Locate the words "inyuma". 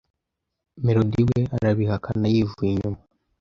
2.75-2.99